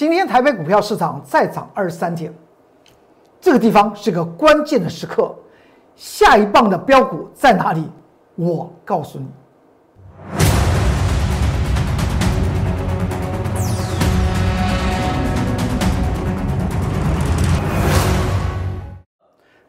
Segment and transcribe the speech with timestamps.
[0.00, 2.32] 今天台北股票市场再涨二十三点，
[3.38, 5.34] 这个地方是个关键的时刻，
[5.94, 7.86] 下一棒的标股在哪里？
[8.34, 9.26] 我告诉你。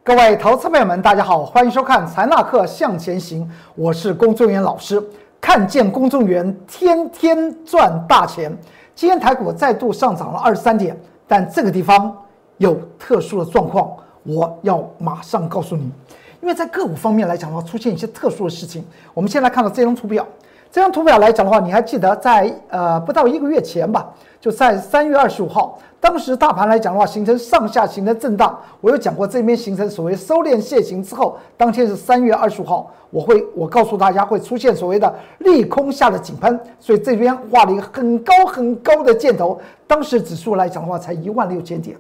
[0.02, 3.46] 各位投资朋友们，大家好，欢迎收看财纳课向前行，
[3.76, 5.04] 我是龚仲元老师。
[5.42, 8.56] 看见公众员天天赚大钱，
[9.02, 10.96] 今天台股再度上涨了二十三点，
[11.28, 12.16] 但这个地方
[12.58, 15.92] 有特殊的状况，我要马上告诉你。
[16.40, 18.86] 因为在个股方面来讲的话，出现一些特殊的事情。
[19.16, 20.24] 我们先来看到这张图表。
[20.72, 28.58] 这张图表来讲的话，你还记得在呃不到一个月前吧，就在三月二十五号，当时大盘来讲的话，形成上下形成震荡。
[28.80, 39.60] 我有讲过这边形成所谓收敛线形之后，当天是三月二十五号，我会我告诉大家会出现所谓的利空下的井喷，所以这边画了一个很高很高的箭头。
[39.86, 41.98] 当时指数来讲的话才一万六千点，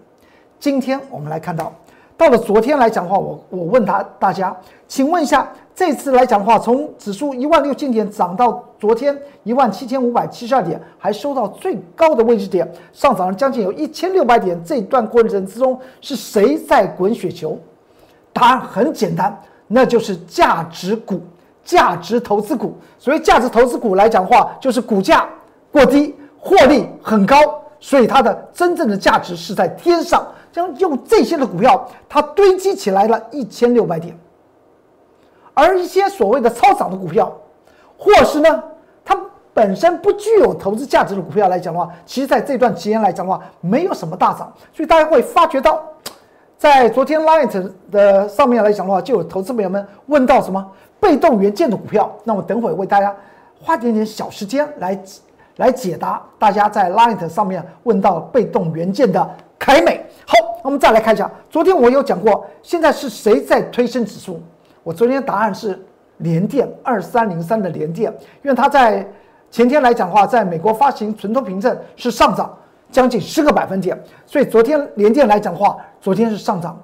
[0.61, 1.73] 今天我们来看到。
[2.21, 4.55] 到了昨天来讲的话，我我问他大家，
[4.87, 14.63] 请问一下，这次来讲的话，从指数一万六千点涨到昨天一万七千五百七十二点，还收到最高的位置点，上涨了将近有一千六百点。
[14.63, 17.57] 这段过程之中，是谁在滚雪球？
[18.31, 21.19] 答案很简单，那就是价值股、
[21.63, 22.77] 价值投资股。
[22.99, 25.27] 所谓价值投资股来讲的话，就是股价
[25.71, 27.35] 过低，获利很高，
[27.79, 30.23] 所以它的真正的价值是在天上。
[30.51, 34.17] 将用这些的股票，它堆积起来了一千六百点，
[35.53, 37.31] 而一些所谓的超涨的股票，
[37.97, 38.63] 或是呢，
[39.03, 39.17] 它
[39.53, 45.81] 本身不具有投资价值的股票来讲的话，其实在这段期间来讲的话，没有什么大涨，所以大家会发觉到，
[46.57, 50.65] 在昨天 Light 的上面来讲的话，就有投资朋友们问到什么
[50.99, 53.15] 被动元件的股票，那我等会为大家
[53.61, 55.01] 花点点小时间来
[55.61, 59.29] 来解答大家在 Light 上面问到被动元件的。
[59.59, 61.29] 凯美好，我们再来看一下。
[61.51, 64.41] 昨天我有讲过，现在是谁在推升指数？
[64.81, 65.79] 我昨天答案是
[66.17, 69.07] 联电二三零三的联电，因为它在
[69.51, 72.57] 前天来讲的话，在美国发行存托凭证是上涨
[72.89, 76.75] 将近十个百分点，所以昨天联电来讲的话，昨天是上涨，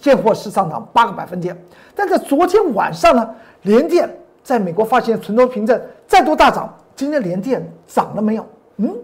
[0.00, 1.54] 现货是上涨八个百分点。
[1.94, 3.34] 但在昨天晚上呢，
[3.64, 4.08] 联电
[4.42, 8.46] 在美国发行存托凭证再度大涨，今天连电涨了没有？
[8.76, 8.94] 嗯？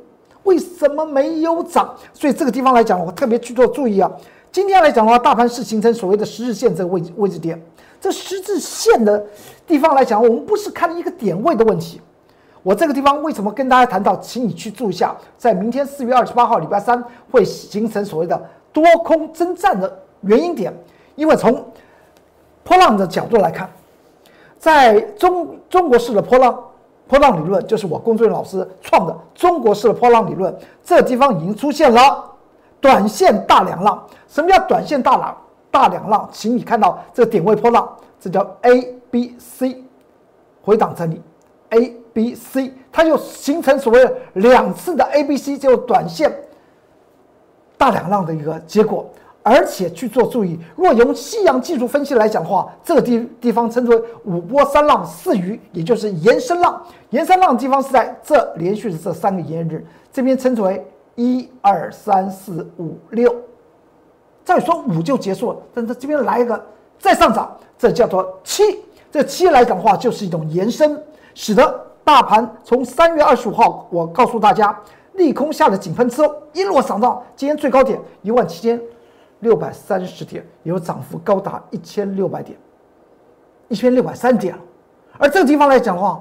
[0.45, 1.95] 为什么没有涨？
[2.15, 4.11] 所以这个地方来讲，我特别去做注意啊。
[4.51, 7.61] 今天来讲的话，大盘是形成所谓的十字线这个位位置点。
[8.01, 9.23] 这十字线的
[9.67, 12.01] 地方来讲，我们不是看一个点位的问题。
[12.63, 18.41] 我这个地方为什么跟大家谈到，请你去注意一下，在明天四月二十八号礼拜三会形成所谓的
[18.73, 20.73] 多空征战的原因点，
[21.15, 21.63] 因为从
[22.65, 23.69] 波浪的角度来看，
[24.59, 26.65] 在中中国式的波浪。
[27.09, 30.55] 波浪理论就是我工作人员老师创的中国式的波浪理论，
[30.85, 32.25] 这地方已经出现了
[32.81, 34.07] 短线大两浪。
[34.29, 35.37] 什么叫短线大浪？
[35.71, 37.89] 大两浪，请你看到这个点位波浪，
[38.21, 39.83] 这叫 A B C
[40.63, 41.21] 回档整理
[41.71, 46.35] ，A B C 它就形成所谓的两次的 A B C，就短线
[47.77, 49.09] 大两浪的一个结果。
[49.49, 56.79] 而且去做注意，若用西洋技术分析来讲的话，这个地地方称之为五波三浪四余，也就是延伸浪。
[57.09, 59.83] 延伸浪的地方是在这连续的这三个炎日，
[60.13, 63.35] 这边称之为一二三四五六。
[64.45, 66.63] 再说五就结束了，但是这边来一个
[66.99, 68.63] 再上涨，这叫做七。
[69.11, 71.03] 这七来讲的话，就是一种延伸，
[71.35, 74.79] 使得大盘从三月二十五号，我告诉大家
[75.15, 78.79] 利空下的井喷之后，一路上涨，今天最高点一万七千。
[79.41, 82.59] 六百三十点，有涨幅高达一千六百点，
[83.69, 84.55] 一千六百三点。
[85.17, 86.21] 而这个地方来讲的话，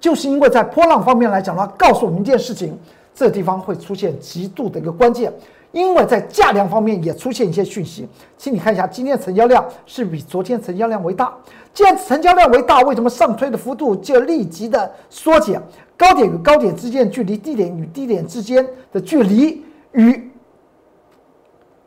[0.00, 2.78] 就是因为在波浪方面来讲的话，告诉我们一件事情：
[3.14, 5.32] 这地方会出现极度的一个关键，
[5.72, 8.08] 因为在价量方面也出现一些讯息。
[8.36, 11.32] 请你看一下，今天成交量是比昨天成交量为大。
[11.74, 15.60] 既然成交量为大，为什么上推的幅度就立即的缩减？
[15.96, 20.31] 高点与高点之间距离，低点与低点之间的距离与。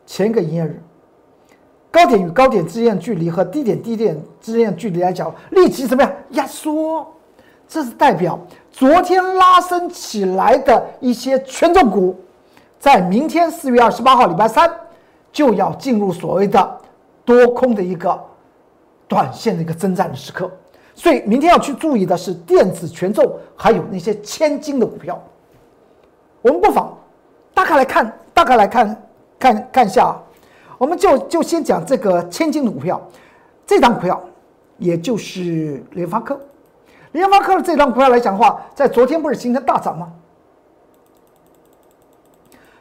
[0.06, 0.80] 前一个营业日，
[1.90, 7.06] 高点与高点之间的距离和低点低点之间的距离来讲，立即怎么样压缩？
[7.68, 8.38] 这是代表
[8.70, 12.14] 昨天拉升起来的一些权重股，
[12.78, 14.70] 在明天四月二十八号礼拜三
[15.32, 16.80] 就要进入所谓的
[17.24, 18.18] 多空的一个
[19.08, 20.48] 短线的一个征战的时刻。
[20.94, 25.20] 所以明天要去注意的是电子权重，还有那些千金的股票。
[26.42, 26.96] 我们不妨
[27.52, 29.02] 大概来看，大概来看。
[29.38, 30.22] 看看一下啊，
[30.78, 33.00] 我们就就先讲这个千金的股票，
[33.66, 34.22] 这张股票
[34.78, 36.40] 也就是联发科，
[37.12, 40.12] 联发科的这张股票来讲的话，在昨天不是形成大涨吗？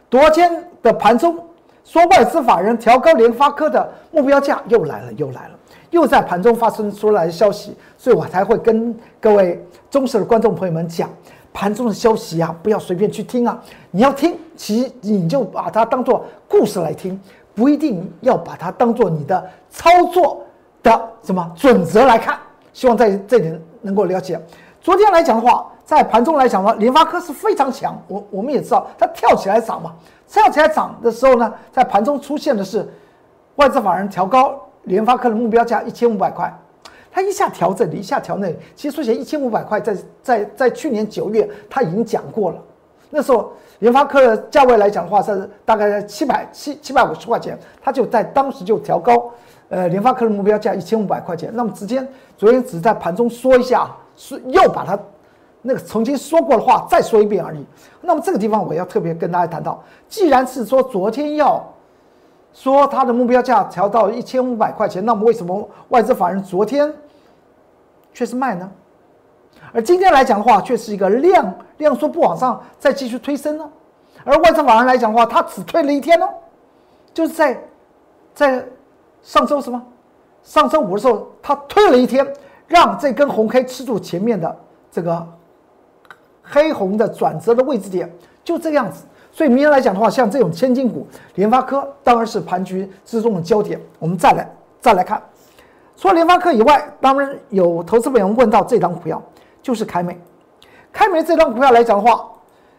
[0.10, 1.38] 昨天的盘中
[1.84, 5.60] 说外资法人调高联发科的目标价又来了，又来了，
[5.90, 11.10] 又在盘中发生出来消息，所以我才会跟各位忠实的观众朋友们讲，
[11.56, 13.58] 盘中的消息啊，不要随便去听啊，
[13.92, 17.18] 你要听，其实你就把它当做故事来听，
[17.54, 20.44] 不一定要把它当做你的操作
[20.84, 22.38] 的什么准则来看。
[22.74, 24.38] 希望在这里能够了解。
[24.82, 27.98] 昨天来讲的话，在盘中来讲的话，联发科是非常强。
[28.10, 29.94] 我我们也知道，它跳起来涨嘛，
[30.28, 32.86] 跳起来涨的时候呢，在盘中出现的是
[33.56, 36.54] 外资法人调高联发科的目标价一千五百块，
[37.16, 38.58] 它一下调这里，一下调那里。
[38.76, 42.62] 其实说起来，一千五百块，在在在去年九月他已经讲过了，
[43.10, 49.32] 那时候联发科的价位来讲的话是大概在七百七七百五十块钱，他就在当时就调高，
[49.70, 51.50] 呃，联发科的目标价一千五百块钱。
[51.54, 52.06] 那么直接
[52.38, 53.90] 昨天只在盘中说一下。
[54.18, 54.98] 是又把它
[55.62, 57.66] 那个曾经说过的话再说一遍而已。
[58.00, 61.62] 那么这个地方我要特别跟大家谈到，既然是说昨天要
[62.54, 66.90] 说它的目标价调到一千五百块钱，那么为什么外资法人昨天
[68.16, 68.72] 却是卖呢？
[69.72, 73.70] 而今天来讲的话，却是一个量量缩不往上再继续推升呢？
[74.24, 76.28] 而外资法人来讲的话，它只推了一天呢，
[77.14, 77.62] 就是在
[78.34, 78.66] 在
[79.22, 79.80] 上周什么？
[80.42, 82.26] 上周五的时候，它推了一天。
[82.68, 84.58] 让这根红 K 吃住前面的
[84.92, 85.24] 这个
[86.42, 88.12] 黑红的转折的位置点，
[88.44, 89.06] 就这个样子。
[89.32, 93.80] 所以明天来讲的话，像这种千金股，联发科当然是盘局之中的焦点。
[94.00, 94.52] 我们再来
[94.82, 95.22] 再来看，
[95.98, 99.22] 除了联发科以外，当然有投资朋友问到这张股票，
[99.62, 100.20] 就是凯美。
[100.92, 102.30] 凯美这张股票来讲的话，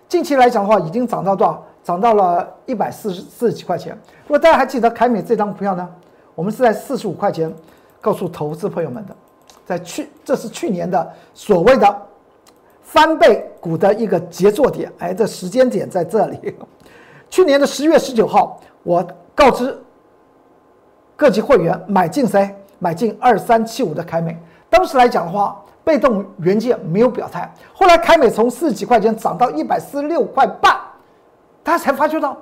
[0.09, 1.63] 近期来讲的话，已经涨到多少？
[1.83, 3.97] 涨到了一百四十四十几块钱。
[4.25, 5.89] 如果大家还记得凯美这张股票呢，
[6.35, 7.53] 我们是在四十五块钱
[8.01, 9.15] 告诉投资朋友们的。
[9.65, 12.03] 在去，这是去年的所谓的
[12.83, 16.57] 翻倍股的一个杰作点，哎，这时间点在这里。
[17.31, 19.05] 去年的十月十九号，我
[19.35, 19.77] 告知
[21.17, 22.55] 各级会员买进谁？
[22.79, 24.37] 买进二三七五的凯美。
[24.69, 27.53] 当时来讲的话，被动元件没有表态。
[27.73, 30.77] 后来凯美从四十几块钱涨到一百四十六块半，
[31.63, 32.37] 大家才发觉到，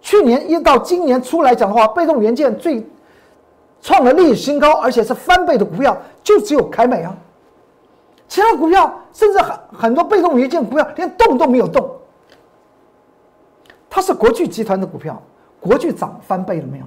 [0.00, 2.86] 去年一到今年初来讲的话，被动元件最。
[3.82, 7.14] 创了历史新高，而且是翻倍的股票，就只有凯美啊。
[8.26, 11.88] 其他股票甚至很很多被动元件股票连动都没有动。
[13.88, 15.22] 它是国巨集团的股票，
[15.60, 16.84] 国巨涨翻倍了没有？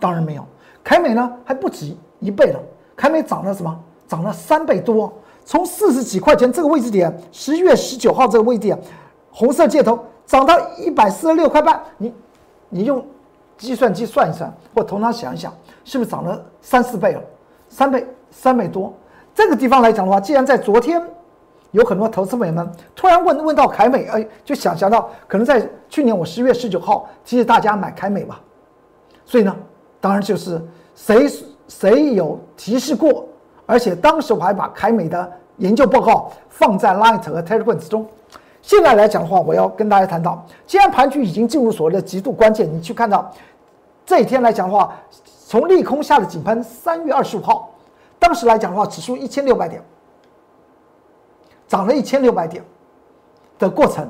[0.00, 0.44] 当然没有。
[0.84, 2.60] 凯美呢还不止一倍了，
[2.96, 3.78] 凯美涨了什么？
[4.08, 5.12] 涨了三倍多，
[5.44, 8.78] 从四十几块钱这个位置点，十一月十九号这个位置点，
[9.30, 11.80] 红色箭头涨到一百四十六块半。
[11.96, 12.14] 你
[12.68, 13.04] 你用
[13.56, 15.52] 计算机算一算，或头脑想一想。
[15.84, 17.22] 是不是涨了三四倍了？
[17.68, 18.92] 三倍、三倍多。
[19.34, 21.02] 这个地方来讲的话，既然在昨天
[21.70, 28.40] 有很多投资朋友们突然问问到凯美，哎，就想象到可能在去年我十月十九号提醒大家买凯美吧。
[29.24, 29.56] 所以呢，
[30.02, 30.60] 当然就是
[30.94, 31.26] 谁
[31.66, 33.24] 谁有提示过，
[33.64, 38.06] 而且当时我还把凯美的研究报告放在 Light 和 Telegram 之中。
[38.60, 43.32] 现在来讲的话，我要跟大家谈到，既然盘局已经进入所谓的极度关键，你去看到
[44.04, 44.92] 这一天来讲的话。
[45.44, 47.68] 从利空下的井喷，三月二十五号，
[48.18, 49.82] 当时来讲的话，指数一千六百点，
[51.68, 52.64] 涨了一千六百点
[53.58, 54.08] 的过程，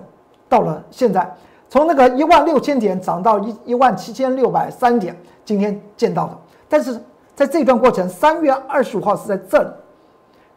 [0.48, 1.28] 到了现在，
[1.68, 6.38] 从那个一万六千点涨到一一万七千六百三点，今天见到的。
[6.68, 7.00] 但是
[7.34, 9.68] 在这段过程，三月二十五号是在这里，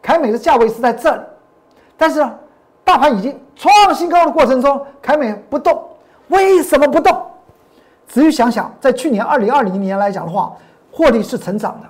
[0.02, 1.22] 凯美的价位是在这里，
[1.98, 2.26] 但是
[2.84, 5.84] 大盘已经创新高的过程中，凯美不动，
[6.28, 7.26] 为什么不动？
[8.08, 10.56] 仔细想想，在去年二零二零年来讲的话。
[10.98, 11.90] 获利是成长的，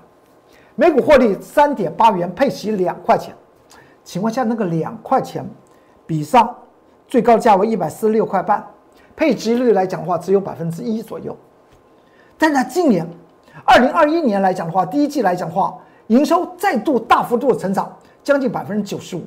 [0.73, 3.35] 每股获利三点八元，配息两块钱。
[4.03, 5.47] 情况下，那个两块钱
[6.07, 6.55] 比上
[7.07, 8.65] 最高价位一百四十六块半，
[9.15, 11.37] 配息率来讲的话只有百分之一左右。
[12.53, 13.07] 但是今年
[13.63, 15.75] 二零二一年来讲的话，第一季来讲的话，
[16.07, 17.91] 营收再度大幅度的成长，
[18.23, 19.23] 将近百分之九十五。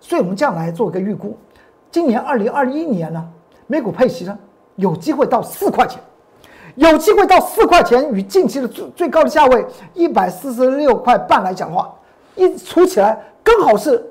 [0.00, 1.36] 所以，我们这样来做一个预估，
[1.92, 3.24] 今年二零二一年呢，
[3.68, 4.36] 每股配息呢
[4.74, 6.00] 有机会到四块钱。
[6.74, 11.94] 有机会到四块钱，与近期的最最高的价位一百四十六块半来讲的话，
[12.34, 14.04] 一除起来刚好是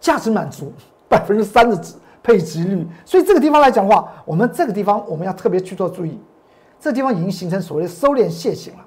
[0.00, 0.72] 价值满足
[1.08, 2.86] 百分之三的值配值率。
[3.04, 6.18] 所以这个地方来讲的话，我们这个地方我们要特别去做注意，
[6.82, 8.80] 这地方已经形成所谓的收敛楔形了。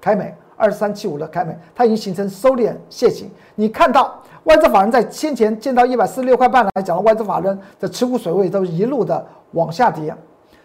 [0.00, 3.30] 凯美二三七五的凯美，它已经形成收敛楔形。
[3.54, 10.16] 你看到外资法人在先前见到一百四十六块半来讲的外资法人的持股水位都一路的往下跌。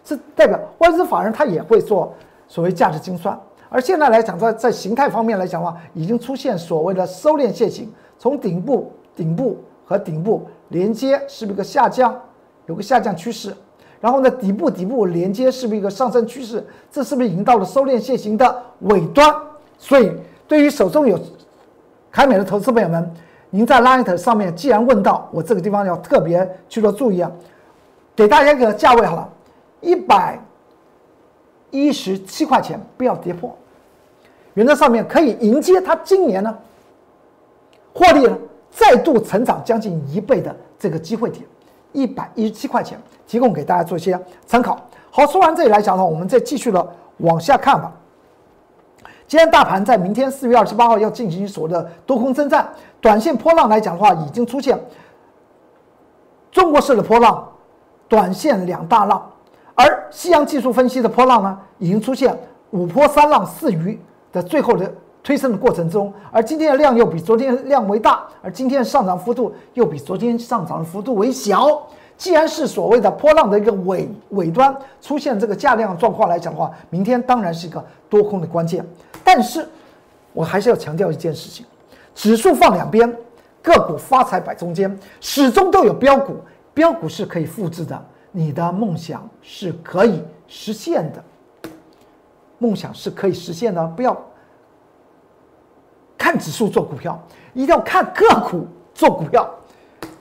[0.05, 2.13] 是代表外资法人他也会做
[2.47, 12.17] 所谓价值精算，而现在来讲，在在形态方面来讲的话，已经出现所谓的收敛线型，从顶部、顶部和顶部连接是不是个下降，
[12.67, 13.53] 有个下降趋势，
[13.99, 16.65] 然后呢，底部底部连接是不是一个上升趋势？
[16.91, 19.35] 这是不是已经到了收敛线型的尾端？
[19.77, 20.11] 所以，
[20.47, 21.19] 对于手中有
[22.11, 23.11] 凯美的投资朋友们，
[23.49, 27.31] 您在 Light 上面既然问到，我这个地方要特别去做注意啊，
[28.15, 29.29] 给大家一个价位好了，
[29.81, 30.39] 一百
[31.71, 33.55] 一十七块钱，不要跌破。
[34.53, 36.57] 原则上面可以迎接它今年呢，
[37.93, 38.37] 获利呢
[38.71, 41.43] 再度成长将近一倍的这个机会点。
[41.93, 44.79] 一百一十七块钱，提供给大家做一些参考。
[45.11, 47.91] 好，说完这里来讲的话，我们再继续的往下看吧。
[49.27, 52.67] 今天大盘在明天四月二十八号要进行所谓的多空征战，
[53.01, 54.79] 短线波浪来讲的话，已经出现
[56.49, 57.47] 中国式的波浪，
[58.07, 59.29] 短线两大浪，
[59.75, 62.35] 而西洋技术分析的波浪呢，已经出现
[62.71, 63.99] 五波三浪四鱼
[64.31, 64.91] 的最后的。
[65.23, 71.85] 推升的过程中，而今天的量又比昨天量为大，而今天上涨幅度又比昨天上涨的幅度为小。
[72.17, 78.83] 既然是所谓的波浪的一个尾尾端出现这个价量状况来讲的话，明天当然是一个多空的关键。
[79.23, 79.67] 但是，
[80.33, 81.65] 我还是要强调一件事情：
[82.15, 83.07] 指数放两边，
[83.61, 86.37] 个股发财摆中间，始终都有标股，
[86.73, 91.69] 标股是可以复制的，你的梦想是可以实现的，
[92.57, 94.17] 梦想是可以实现的，不要。
[96.17, 97.17] 看指数做股票，
[97.53, 99.47] 一定要看个股做股票。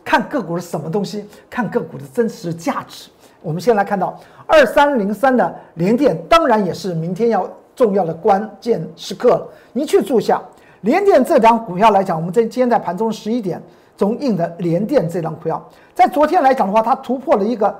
[0.06, 1.26] 看个股是什么东西？
[1.50, 3.10] 看个股的真实价值。
[3.42, 9.48] 我们先来看到二三零三的联电，当然也是明天要重要的关键时刻了。
[9.72, 10.40] 你去注下
[10.82, 13.60] 联电这张股票来讲，我们在今天在盘中十一点
[13.96, 17.76] 中印的联电这张股票，在昨天来讲的话，它突破了一个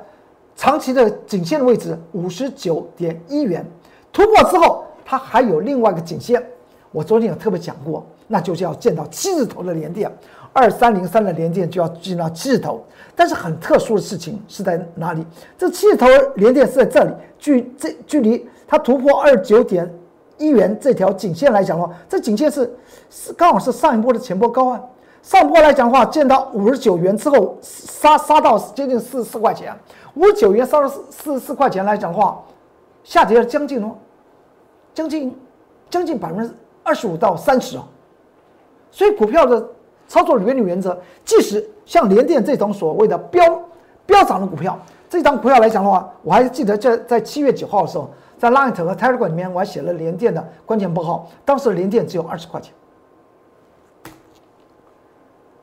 [0.57, 3.65] 长期的颈线的位置五十九点一元，
[4.13, 6.45] 突破之后，它还有另外一个颈线。
[6.91, 8.05] 我昨天有特别讲过。
[8.29, 10.11] 那就是要见到七字头的连电，
[10.57, 12.83] 二三零三的连电就要见到七字头。
[13.15, 15.25] 但是很特殊的事情是在哪里？
[15.59, 19.91] 这七字头连电是在这里，距这距离它突破二九点
[20.39, 22.75] 一元这条颈线来讲的话，这颈线是
[23.11, 24.83] 是刚好是上一波的前波高啊。
[25.23, 29.75] 上波来讲的话，见到五十九元之后杀杀到接近四十四块钱，
[30.15, 32.43] 五十九元杀到四四十四块钱来讲的话，
[33.03, 33.97] 下跌了将近哦，
[34.95, 35.37] 将近
[35.91, 37.85] 将近百分之二十五到三十啊。
[38.91, 39.67] 所以股票的
[40.09, 43.43] 操作原理原则，即使像联电这种所谓的飙
[44.05, 48.09] 飙涨的股票，这张股票来讲的话，我还记得在在七月九号的时候，
[48.39, 51.27] 在 Line 和 Telegram 里面，我还写了联电的关键报告。
[51.45, 52.73] 当时联电只有二十块钱，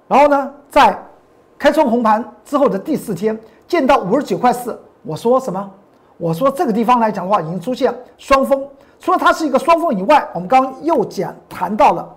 [0.08, 0.98] 然后呢，在
[1.58, 5.72] 开窗红盘之后的第四天，见到五十九块四，我说什么？
[6.18, 8.68] 我说这个地方来讲的话，已经出现双峰。
[9.00, 12.16] 除了它是一个双峰以外，我们刚又讲谈到了。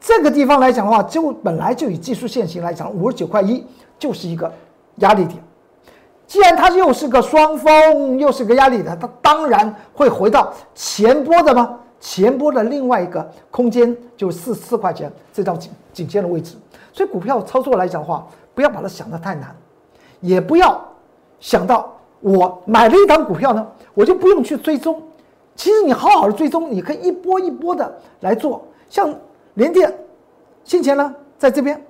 [0.00, 3.64] 这个地方来讲的话，就本来就以技术线型来讲，五十九块一
[3.98, 4.50] 就是一个
[4.96, 5.42] 压力点。
[6.26, 11.78] 既然它又是个双峰，又是个压力点，它当然会回到前波的吗？
[11.98, 16.54] 前波的另外一个空间就是四四块钱这道颈颈线的位置。
[16.92, 18.24] 所以股票操作来讲的话，
[18.54, 19.54] 不要把它想得太难，
[20.20, 20.80] 也不要
[21.40, 25.02] 想到我买了一档股票呢，我就不用去追踪。
[25.56, 29.12] 其实你好好的追踪，你可以一波一波的来做，像。
[29.58, 29.92] 联电，
[30.62, 31.84] 先前呢，在这边，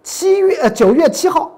[0.00, 1.50] 七月呃九月七号，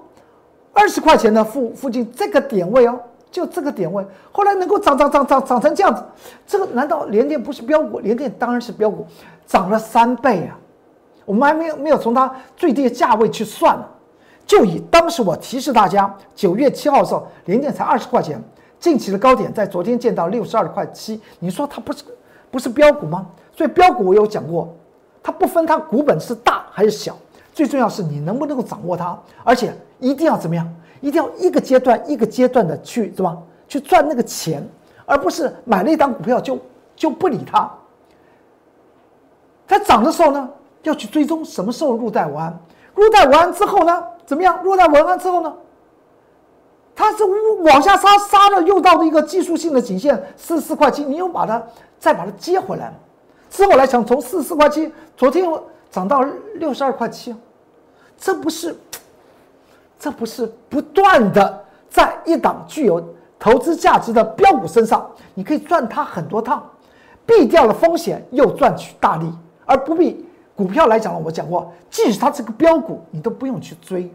[0.73, 6.03] 二十块钱的附附近这个点位哦，就这个点位，后来能够涨涨涨涨涨成这样子，
[6.47, 7.99] 这个难道联电不是标股？
[7.99, 9.05] 联电当然是标股，
[9.45, 10.57] 涨了三倍啊！
[11.23, 13.85] 我们还没有没有从它最低的价位去算呢，
[14.47, 18.43] 就以当时我提示大家，九月七号的时候，联电才二十块钱，
[18.79, 22.03] 近期的高点在昨天见到六十二块七，你说它不是
[22.49, 23.27] 不是标股吗？
[23.55, 24.75] 所以标股我有讲过。
[25.23, 27.17] 它不分它股本是大还是小，
[27.53, 30.69] 最重要是你能不能够掌握它，而且一定要怎么样？
[30.99, 33.37] 一定要一个阶段一个阶段的去对吧？
[33.67, 34.61] 去赚那个钱，
[35.05, 36.59] 而不是买了一档股票就
[36.95, 37.71] 就不理它。
[39.67, 40.49] 它涨的时候呢，
[40.83, 42.59] 要去追踪什么时候入袋为安，
[42.93, 44.61] 入袋为安之后呢，怎么样？
[44.63, 45.53] 入袋为安之后呢，
[46.95, 47.23] 它是
[47.63, 51.61] 往下杀，杀了又到了一个技术性的颈线四十四块七，你又把它
[51.97, 52.93] 再把它接回来。
[53.53, 57.35] 之后来讲，从四十四块七，昨天又涨到六十二块七，
[58.17, 58.75] 这不是，
[59.99, 62.99] 这不是不断的在一档具有
[63.37, 66.67] 投资价值的标股身上，你可以赚它很多趟，
[67.27, 69.31] 避掉了风险又赚取大利，
[69.65, 71.21] 而不必股票来讲了。
[71.23, 74.11] 我讲过，即使它是个标股，你都不用去追，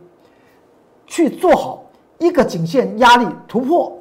[1.06, 1.84] 去做好
[2.18, 3.96] 一个颈线压力突破，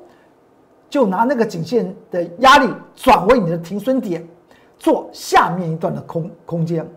[0.89, 4.27] 就拿那个颈线的压力转为你的停损点。
[4.79, 6.87] 做下面一段的空空间，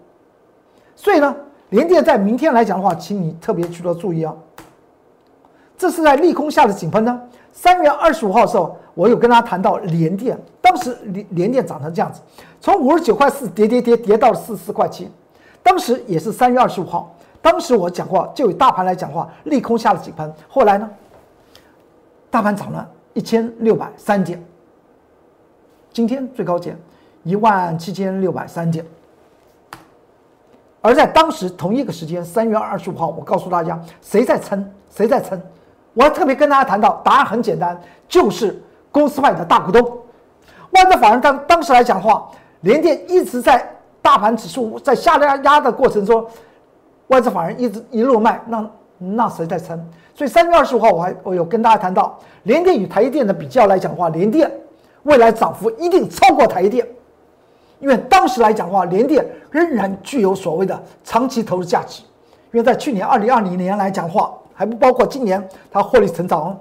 [0.95, 1.35] 所以呢，
[1.71, 4.35] 联电在明天来讲的话，请你特别去做注意啊。
[5.79, 7.21] 这是在利空下的井喷呢。
[7.53, 12.21] 三月二十五号的时候，我有跟大家谈到联电，当时联联电涨成这样子，
[12.61, 15.11] 从五十九块四跌跌跌跌到了四十四块七，
[15.63, 20.33] 当时也是三月二十五号，当时我讲话就以大盘来讲话，利空下的井喷。
[20.49, 20.89] 后来呢，
[22.31, 24.43] 大盘涨了一千六百三点，
[25.93, 26.79] 今天最高点
[27.23, 28.85] 一万七千六百三点。
[30.83, 35.41] 而在当时同一个时间，三月二十五号，我告诉大家谁在撑，谁在撑。
[35.93, 39.99] 我还特别跟大家谈到，答案很简单，就是公司派的大股东。
[40.71, 43.69] 外资法人当当时来讲的话，联电一直在
[44.01, 46.25] 大盘指数在下压压的过程中，
[47.09, 49.79] 外资法人一直一路卖，那那谁在撑？
[50.15, 54.51] 所以三月二十五号，我还我有跟大家谈到，联电与台积电的比较来讲的话，联电
[55.03, 56.87] 未来涨幅一定超过台积电。
[57.81, 62.03] 因为当时来讲的话，联电仍然具有所谓的长期投资价值。
[62.53, 66.57] 因为在去年二零二零年来讲话，还不包括今年它获利成长哦。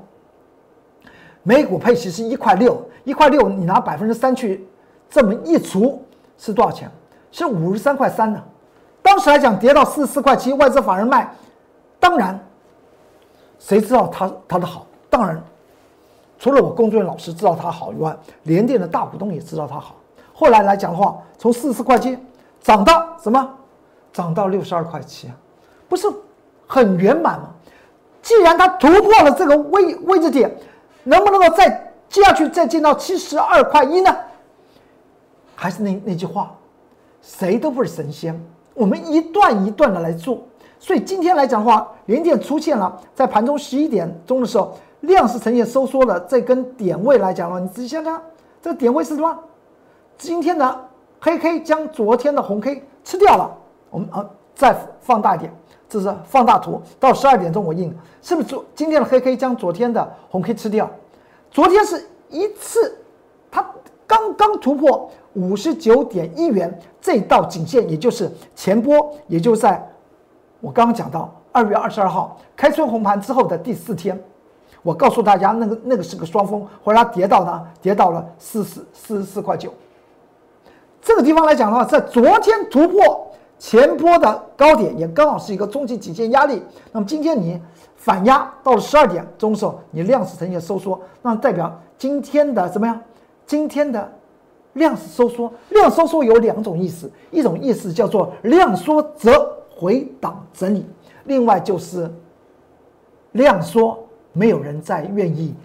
[1.43, 4.67] 每股配息是一块六，一块六你拿百分之三去
[5.09, 6.01] 这么一除，
[6.37, 6.89] 是多少钱？
[7.31, 8.43] 是五十三块三呢。
[9.01, 11.33] 当时来讲跌到四十四块七，外资法人卖，
[11.99, 12.39] 当然，
[13.57, 14.85] 谁知道它它的好？
[15.09, 15.41] 当然，
[16.37, 19.95] 除了我工作人员老师知道它好以外，联电的大股东也知道它好。
[20.39, 22.17] 后来来讲的话，从四十块七
[22.61, 23.45] 涨到什么？
[24.13, 25.35] 涨到六十二块七啊，
[25.89, 26.07] 不是
[26.65, 27.49] 很圆满吗？
[28.21, 30.49] 既然它突破了这个位位置点，
[31.03, 34.15] 能不能够再接下去再进到七十二块一呢？
[35.55, 36.55] 还是那那句话，
[37.21, 38.41] 谁都不是神仙，
[38.73, 40.41] 我们一段一段的来做。
[40.79, 46.17] 所以今天来讲的话，连电出现了在盘中十一点钟的时候，量是呈现收缩的。
[46.21, 48.21] 这根点位来讲的话，你仔细想想，
[48.61, 49.37] 这个点位是什么？
[50.19, 50.89] 今天的
[51.21, 53.57] 黑 K 将昨天的红 K 吃掉了，
[53.89, 54.23] 我们啊
[54.53, 55.51] 再放大一点，
[55.87, 56.79] 这是放大图。
[56.99, 60.91] 到十二点钟我印，是不是昨今天的黑 K 将昨天的红 K 吃掉？
[61.49, 62.97] 昨天是一次，
[63.49, 63.65] 它
[64.05, 69.81] 刚刚突破五十九点一元这道颈线，也就是前波，也就在
[70.59, 74.21] 我刚刚讲到二月二十二号开春红盘之后的第四天，
[74.83, 79.73] 我告诉大家那个那个是个双峰，后来跌到呢，跌到了四十四十四块九。
[81.01, 86.61] 这个地方来讲的话，在昨天突破前波的高点，也刚好是一个中期颈线压力。
[86.91, 87.59] 那么今天你
[87.95, 92.99] 反压到了十二点钟时候，你量是呈现收缩，那代表今天的怎么样？
[93.45, 94.11] 今天的
[94.73, 100.85] 量是收缩，量收缩有两种意思，一种意思叫做量缩则回档整理，
[101.25, 102.09] 另外就是
[103.31, 103.97] 量缩
[104.31, 105.55] 没有人再愿意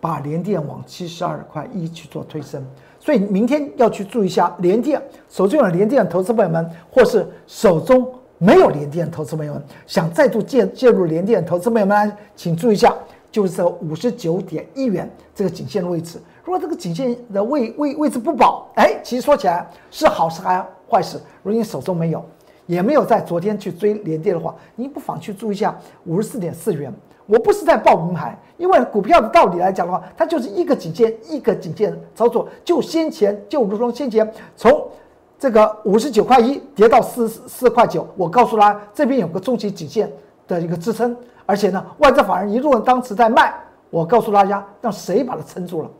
[0.00, 2.64] 把连电往七十二块一去做推升。
[3.06, 8.04] 所以明天要去注意一下联电，手中有联电的投资朋友们，或是手中
[8.36, 12.92] 没有联电的投资朋友们，想再度介介入联电投资朋友们，请注意一下，
[13.30, 16.18] 就是五十九点一元这个颈线的位置。
[16.42, 21.16] 如果这个颈线的位位位置不保，哎，其实说起来是好事还坏事。
[21.44, 22.20] 如果你手中没有，
[22.66, 26.92] 也没有在昨天去追联电的话，你不妨去注意一下五十四点四元。
[27.26, 32.48] 我不是在报名牌，因为股票的道理来讲的话，它就是一个颈线一个颈线操作。
[32.64, 34.88] 就先前就如同先前从
[35.36, 40.10] 这个五十九块一跌到四四块九，我告诉他这边有个中期颈线
[40.46, 43.52] 的一个支撑，而且呢，外资法人一路当时在卖，
[43.90, 45.90] 我告诉大家，让谁把它撑住了？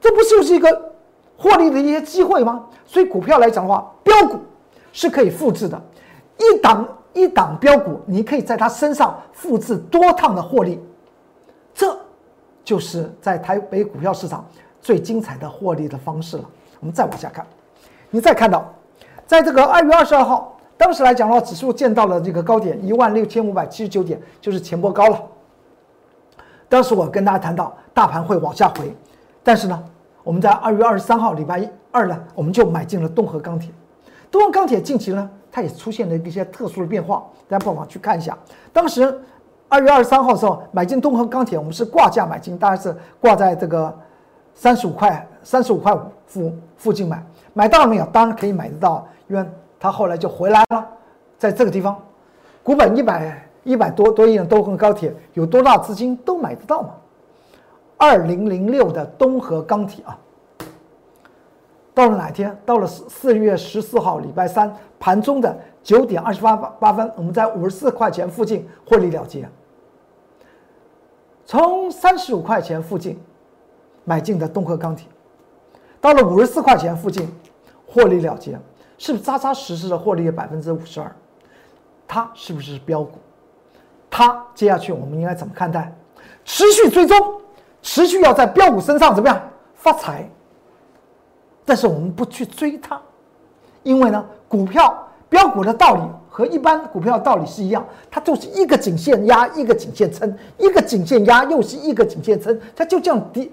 [0.00, 0.92] 这不就是一个
[1.36, 2.66] 获利的一些机会吗？
[2.86, 4.38] 所以股票来讲的话，标股
[4.92, 5.80] 是可以复制的，
[6.38, 6.86] 一档。
[7.12, 10.80] 一档标股，你可以在它身上复制多趟的获利，
[11.74, 11.98] 这
[12.62, 14.44] 就是在台北股票市场
[14.80, 16.44] 最精彩的获利的方式了。
[16.78, 17.44] 我们再往下看，
[18.10, 18.64] 你再看到，
[19.26, 25.22] 在这个二月二十二号，当时来讲的话，指数见到了这个高点一万六千五百七十九点，就是前波高了。
[26.68, 28.94] 当时我跟大家谈到，大盘会往下回，
[29.42, 29.82] 但是呢，
[30.22, 33.70] 我们在二月二十三号礼拜二呢，我们就买进了东河钢铁。
[34.30, 35.28] 东恒钢铁近期呢？
[35.52, 38.38] 它也出现了一些特殊的变化，大家不妨去看一下。
[38.72, 39.20] 当时
[39.68, 43.92] 二月二十三号的时候买进东恒钢铁，我们是挂价买进，大概是挂在这个
[44.54, 47.20] 三十五块、三十五块五附附近买，
[47.52, 48.06] 买到了没有？
[48.12, 49.44] 当然可以买得到，因为
[49.80, 50.86] 它后来就回来了，
[51.36, 52.00] 在这个地方，
[52.62, 56.90] 股本一百一百多多亿的东恒钢铁，有多大资金都买得到嘛？
[57.96, 60.16] 二零零六的东河钢铁啊。
[61.92, 62.56] 到了哪天？
[62.64, 69.48] 到了四四月十四号，礼拜三盘中的九点二十八八分，我们在五十四块钱附近获利了结。
[71.44, 73.20] 从三十五块钱附近
[74.04, 75.08] 买进的东河钢铁，
[76.00, 77.28] 到了五十四块钱附近
[77.86, 78.58] 获利了结，
[78.96, 81.10] 是不是扎扎实实的获利了百分之五十二？
[82.06, 83.18] 它是不是标股？
[84.08, 85.92] 它接下去我们应该怎么看待？
[86.44, 87.16] 持续追踪，
[87.82, 89.40] 持续要在标股身上怎么样
[89.74, 90.28] 发财？
[91.70, 93.00] 但是我们不去追它，
[93.84, 103.48] 因为呢，股票标股的道理和一般股票的道理是一样，它就是一个颈线压，一个颈线撑，一个颈线压，又是一个颈线撑，它就这样叠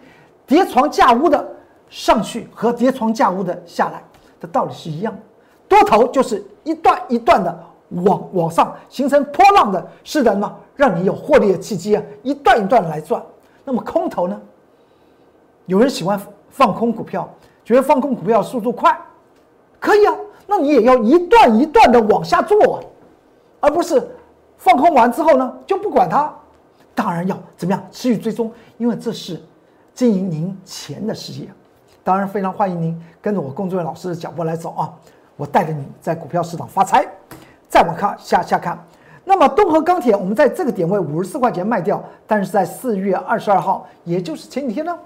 [0.47, 1.47] 叠床架屋的
[1.91, 4.03] 上去和叠床架屋的下来
[4.39, 5.19] 的道理是一样的。
[5.67, 13.21] 多头就是一段一段的往往上形成波浪的，是的呢，让你有获利的契机啊，一段一段来赚。
[13.63, 14.41] 那么空头呢？
[15.67, 17.31] 有人喜欢放空股票。
[17.67, 18.97] 觉得放空股票速度快，
[19.77, 20.15] 可以啊，
[20.47, 22.79] 那你也要一段一段的往下做啊，
[23.59, 24.01] 而不是
[24.55, 26.33] 放空完之后呢就不管它。
[26.95, 29.37] 当然要怎么样持续追踪，因为这是
[29.93, 31.49] 经营您钱的事业。
[32.05, 34.93] 当然非常欢迎您跟着我工作人员老师的脚步来走啊，
[35.35, 37.05] 我带着你在股票市场发财。
[37.67, 38.81] 再往看下下看，
[39.25, 44.97] 那么东河钢铁我们在这个点位五十四块钱卖掉，但是在四月二十二号，也就是前几天呢。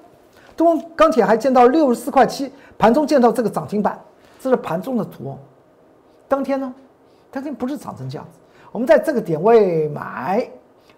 [0.56, 4.00] 东钢铁还见到六十四块七，盘中见到这个涨停板，
[4.40, 5.38] 这是盘中的图。
[6.28, 6.74] 当天呢，
[7.30, 8.40] 当天不是涨成这样子。
[8.72, 10.50] 我们在这个点位买，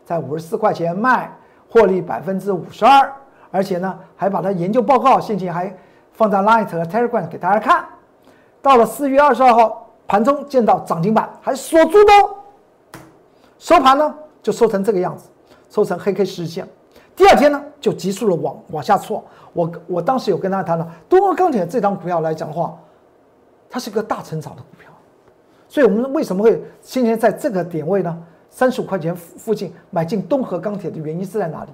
[0.05, 1.31] 在五十四块钱卖，
[1.69, 3.11] 获利百分之五十二，
[3.49, 5.75] 而且呢，还把它研究报告现前还
[6.11, 7.85] 放在 Light 和 Telegram 给大家看。
[8.61, 12.99] 到了四月二十二号盘中见到涨停板，还锁住的，
[13.57, 15.29] 收盘呢就收成这个样子，
[15.69, 16.67] 收成黑 K 十日线。
[17.15, 19.23] 第二天呢，就急速的往往下挫。
[19.53, 22.75] 我我当时有跟大家谈了，东欧钢铁这张股票来讲的话，
[23.69, 24.91] 它是一个大成长的股票，
[25.67, 28.17] 所以我们为什么会今天在这个点位呢？
[28.49, 31.71] 三十五块钱附近买进东河钢铁的原因是在哪里？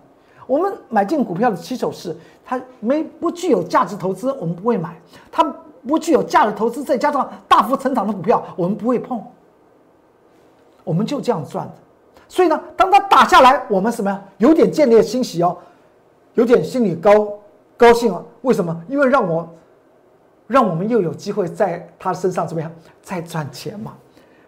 [0.47, 4.91] 我们买进股票的起手是它没不具有价值投资，我们不会买；
[5.31, 5.43] 它
[5.87, 9.21] 不具有价值投资，再加上大幅成长的股票，我们不会碰。
[10.83, 11.73] 我们就这样赚的。
[12.29, 14.21] 所以呢，当它打下来，我们什么呀？
[14.37, 15.57] 有点建立欣喜哦，
[16.35, 17.27] 有点心里高
[17.75, 18.23] 高兴啊。
[18.43, 18.79] 为什么？
[18.87, 19.49] 因为让我，
[20.45, 23.93] 让我们又有机会在他身上怎么样再赚钱嘛？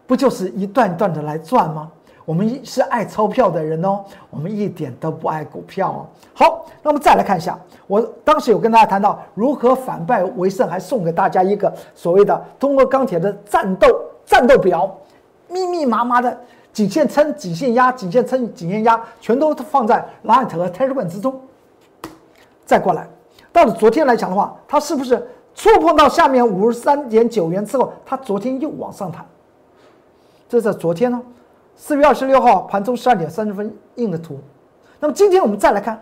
[0.05, 1.91] 不就是一段段的来赚吗？
[2.23, 6.05] 我们是爱钞票的人哦，我们一点都不爱股票哦。
[6.35, 13.87] 好，那么再来看一下，我当时有跟大家谈到如何反败为胜，还送给大家一个所谓的通过钢铁的战斗
[14.23, 14.95] 战斗表，
[15.47, 16.39] 密密麻麻的。
[16.73, 21.41] 颈线撑，颈线压，颈线撑，颈线压，全都放在 Light 和 Telegram 之中。
[22.65, 23.09] 再过来，
[23.51, 29.25] 到了昨天来讲的话，它是不是触碰到下面五十三点九元之后，它昨天又往上弹？
[30.47, 31.21] 这是昨天呢，
[31.75, 34.39] 四月二十六号盘中十二点三十分印的图。
[34.99, 36.01] 那么今天我们再来看，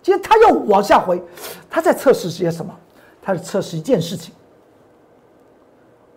[0.00, 1.20] 今天它又往下回，
[1.68, 2.72] 它在测试些什么？
[3.20, 4.32] 它是测试一件事情，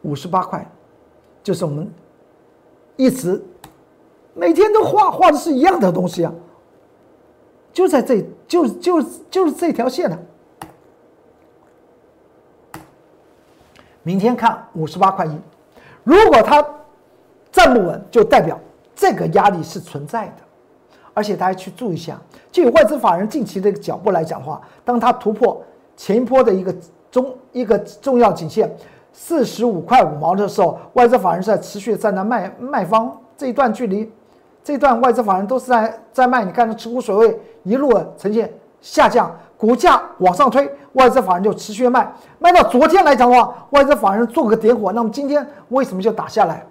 [0.03, 0.69] 五十八块，
[1.41, 1.91] 就是我们
[2.95, 3.43] 一直。
[4.38, 6.32] 每天都画画的是一样的东西啊，
[7.73, 10.17] 就在这就就就是这条线呢。
[14.04, 15.32] 明天看五十八块一，
[16.04, 16.63] 如果它
[17.52, 18.58] 站不稳，就代表
[18.95, 20.34] 这个压力是存在的。
[21.13, 22.21] 而且大家去注意一下，
[22.52, 25.60] 就以外资法人近期的脚步来讲的话，当它突破
[25.97, 26.73] 前一波的一个
[27.10, 28.71] 中一个重要颈线
[29.12, 34.10] 四十五块五毛的时候，外资法人是在持续站在卖卖方这一段距离。
[34.67, 46.67] 这段外资法人都是在在卖，你看这持股水位一路呈现下降，股价往上推，外资法人就持续卖，卖到昨天来讲的话，外资法人做个点火，那么今天为什么就打下来？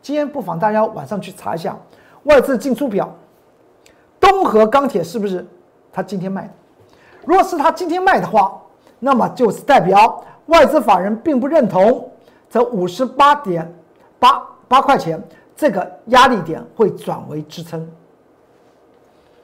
[0.00, 1.76] 今天不妨大家晚上去查一下
[2.22, 3.14] 外资进出表，
[4.18, 5.46] 东河钢铁是不是
[5.92, 6.50] 他今天卖的？
[7.26, 8.58] 如果是他今天卖的话，
[9.00, 12.10] 那么就是代表外资法人并不认同
[12.48, 13.70] 这五十八点
[14.18, 15.22] 八八块钱。
[15.60, 17.86] 这个压力点会转为支撑，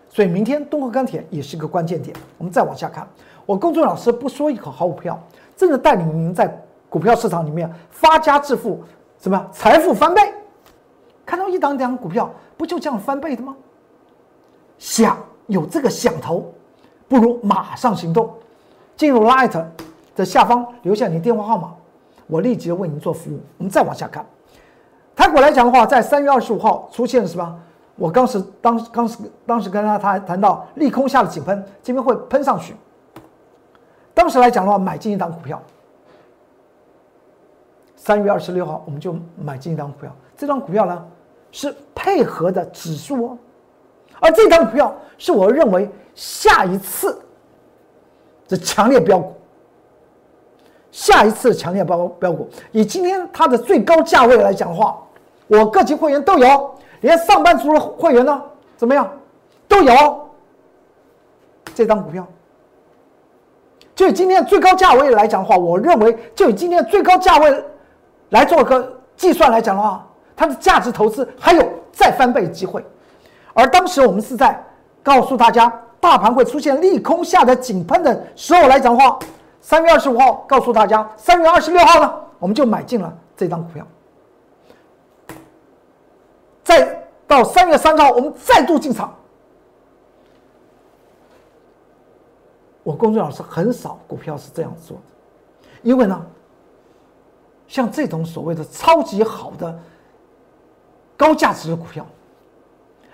[0.09, 2.16] 所以明天东河钢铁也是一个关键点。
[2.38, 3.07] 我们再往下看，
[3.44, 5.22] 我公众老师不说一口好股票，
[5.55, 6.48] 真的带领您在
[6.88, 8.83] 股票市场里面发家致富，
[9.18, 10.22] 什么财富翻倍？
[11.26, 13.55] 看到一档档股票，不就这样翻倍的吗？
[14.79, 16.50] 想有这个想头，
[17.09, 18.33] 不如马上行动，
[18.96, 19.62] 进入 Light
[20.14, 21.74] 的下方留下你电话号码，
[22.26, 23.38] 我立即为您做服务。
[23.59, 24.24] 我们再往下看。
[25.16, 27.61] 台股来讲的话，在三月二十五号出现了什么？
[27.96, 32.76] 我当时当当时当时跟他他谈到利空下的井喷，今天会喷上去。
[34.12, 35.61] 当时来讲的话，买进一档股票。
[37.96, 40.14] 三月二十六号，我们就买进一档股票。
[40.37, 41.07] 这张股票呢，
[41.50, 43.38] 是配合的指数哦，
[44.20, 47.18] 而这张股票是我认为下一次
[48.46, 49.33] 的强烈标股。
[50.92, 55.02] 下一次强烈标标股，以今天它的最高价位来讲的话。
[55.46, 58.42] 我各级会员都有连上班族的会员呢，
[58.76, 59.09] 怎么样，
[59.68, 60.28] 都有
[61.74, 62.26] 这张股票。
[63.94, 67.64] 就以今天最高价位来讲的话，我认为就以今天最高价位
[68.30, 70.06] 来做个计算来讲的话，
[70.37, 72.85] 它的价值投资还有再翻倍机会。
[73.54, 74.62] 而当时我们是在
[75.02, 79.18] 告诉大家，大盘会出现利空下的井喷的时候来讲的话，
[79.62, 83.87] 三月二十五号告诉大家，三月二十六号呢，我们就买进了这张股票。
[86.66, 89.14] 再到三月三号，我们再度进场。
[92.83, 95.02] 我公众老师很少股票是这样做的，
[95.83, 96.26] 因为呢，
[97.68, 99.79] 像这种所谓的超级好的
[101.16, 102.05] 高价值的股票，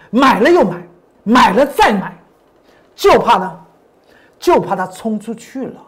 [0.08, 0.88] 买了又买，
[1.22, 2.16] 买了再买，
[2.94, 3.66] 就怕呢，
[4.38, 5.82] 就怕它冲出去了，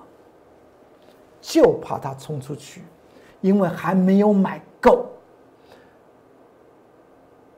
[1.40, 2.84] 就怕它冲出去，
[3.40, 5.06] 因为还没有买够。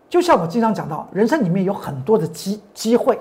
[0.08, 3.18] 就像我经常讲到，人生里面有很多的机机会。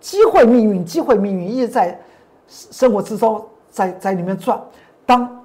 [0.00, 2.00] 机会命运，机会命运一直在
[2.46, 4.58] 生活之中，在在里面转。
[5.04, 5.44] 当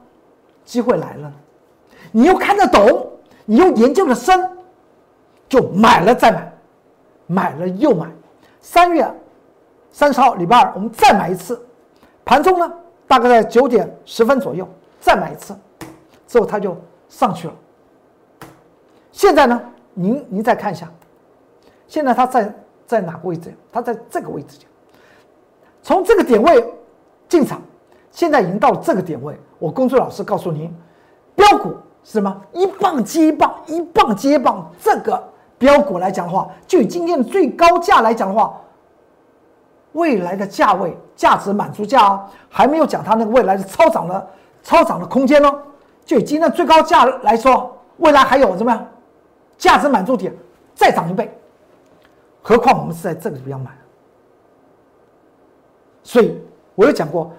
[0.64, 1.32] 机会来了，
[2.12, 3.06] 你又看得懂，
[3.46, 4.50] 你又研究的深，
[5.50, 6.54] 就买了再买，
[7.28, 8.10] 买了又买。
[8.62, 9.06] 三月
[9.92, 11.62] 三十号礼拜二，我们再买一次。
[12.24, 12.72] 盘中呢，
[13.08, 14.68] 大概在九点十分左右
[15.00, 15.56] 再买一次，
[16.28, 16.78] 之后它就
[17.10, 17.54] 上去了。
[19.12, 19.62] 现在呢，
[19.96, 20.88] 您您再看一下，
[21.88, 22.54] 现在它在。
[22.88, 23.52] 在哪个位置？
[23.72, 24.60] 它在这个位置
[25.82, 26.72] 从这个点位
[27.28, 27.60] 进场，
[28.12, 29.36] 现在已经到了这个点位。
[29.58, 30.72] 我工作老师告诉您，
[31.34, 32.40] 标股是什么？
[32.54, 34.72] 一棒接一棒，一棒接一棒。
[34.80, 35.20] 这个
[35.58, 38.56] 标股来讲的话，就以今天的最高价来讲的话，
[39.94, 44.28] 未来的价位、价值满足价啊，还没有讲它那个未来的超涨的
[44.62, 45.60] 超涨的空间哦。
[46.06, 48.88] 就以今天最高价来说，未来还有怎么样？
[49.58, 50.34] 价值满足点
[50.74, 51.32] 再涨一倍。
[52.42, 53.72] 何况我们是在这个地方买，
[56.04, 56.38] 所以
[56.76, 57.32] 我有讲过，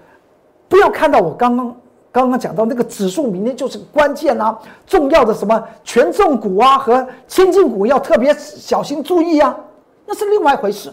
[0.69, 1.77] 不要看到我刚刚
[2.11, 9.57] 刚刚讲到那个指数，明天就是关键啊，重要的什么权重股啊和千金股要特别小心注意啊，
[10.05, 10.93] 那是另外一回事。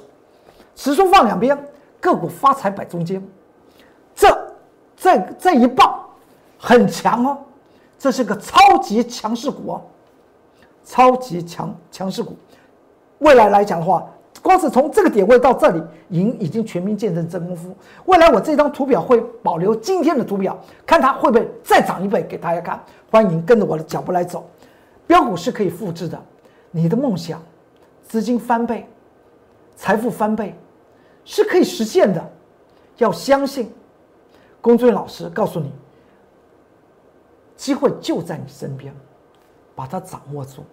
[0.76, 1.58] 指数放两边，
[2.00, 3.26] 个股发财摆中间，
[4.14, 4.28] 这
[4.96, 6.04] 这这一棒
[6.60, 7.38] 很强哦，
[7.98, 9.82] 这是个超级强势股哦，
[10.84, 12.36] 超级强强势股。
[13.20, 14.06] 未来来讲的话，
[14.42, 17.74] 光是从这个点位到这里，已经已经全民见证真功夫。
[18.06, 22.84] 未来我这张图表会保留今天的图表，看它会不会再涨一倍给大家看。
[23.10, 24.46] 欢迎跟着我的脚步来走，
[25.08, 26.22] 标股是可以复制的。
[26.72, 27.42] 你的梦想，
[28.04, 28.86] 资金翻倍，
[29.76, 30.54] 财富翻倍，
[31.24, 32.32] 是可以实现的。
[32.98, 33.72] 要相信，
[34.60, 35.72] 龚俊老师告诉你，
[37.56, 38.94] 机会就在你身边，
[39.76, 40.64] 把它掌握住。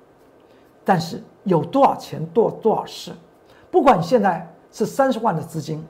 [0.85, 3.13] 但是有多少钱做多少事，
[3.71, 5.87] 不管你现在是三十万的资金，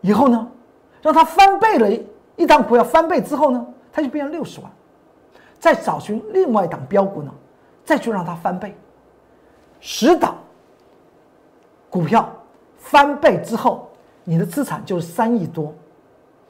[0.00, 0.48] 以后呢，
[1.02, 2.02] 让它翻倍了，
[2.36, 4.70] 一档股票翻倍之后呢，它就变成六十万，
[5.60, 7.32] 再找寻另外一档标股呢，
[7.84, 8.74] 再去让它翻倍，
[9.80, 10.36] 十档
[11.90, 12.28] 股票
[12.78, 13.88] 翻倍之后，
[14.24, 15.72] 你的资产就是三亿多，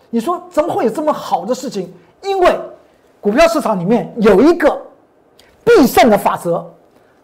[0.09, 1.93] 你说怎么会有这么好的事情？
[2.23, 2.59] 因为
[3.25, 4.79] 股票市场里面有一个。
[5.67, 6.63] 必胜的法则，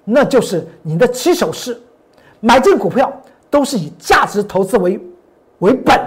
[0.02, 1.78] 那就是你的起手式，
[2.40, 3.12] 买进股票
[3.50, 4.98] 都是以价值投资为
[5.58, 6.00] 为本，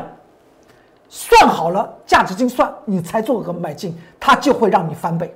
[1.07, 5.31] 算好了价值精算，你才做个买进，它就会让你翻倍，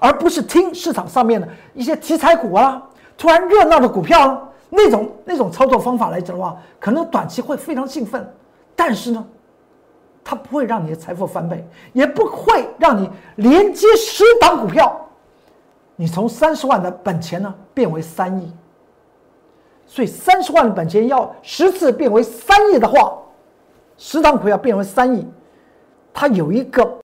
[0.00, 2.82] 而不是听市场上面的一些题材股啊，
[3.16, 8.28] 突然热闹的股票那种那种操作方法来讲的话，可能短期会非常兴奋，
[8.74, 9.24] 但是呢，
[10.24, 14.98] 它不会让你的财富翻倍，也不会让你连接十档股票。
[15.96, 18.52] 你从三十万的本钱呢变为三亿，
[19.86, 23.18] 所以三十万的本钱要十次变为三亿的话，
[23.98, 25.26] 十档股要变为三亿，
[26.14, 26.98] 它有一个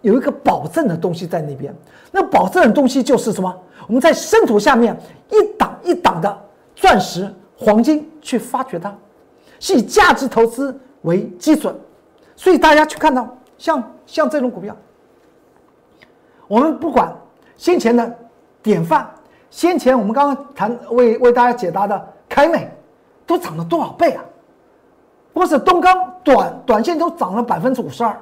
[0.00, 1.74] 有一个保证的东西在那边。
[2.10, 3.54] 那保证的东西就是什么？
[3.86, 4.96] 我们在深土下面
[5.30, 6.42] 一档一档的
[6.74, 8.96] 钻石、黄金去发掘它，
[9.60, 11.74] 是以价值投资为基准。
[12.40, 14.74] 所以大家去看到像像这种股票，
[16.48, 17.14] 我们不管
[17.54, 18.16] 先前的。
[18.62, 19.08] 典范，
[19.48, 22.70] 先前我们刚刚谈为为大家解答的凯美，
[23.24, 24.22] 都涨了多少倍啊？
[25.32, 28.14] 光是东钢短短线都涨了百分之五十二，